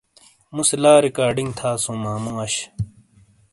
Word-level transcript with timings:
مُوسے 0.55 0.77
لاریکارڈنگ 0.83 1.51
تھاسُوں 1.57 1.97
ماموں 2.03 2.37
اش۔ 2.43 2.55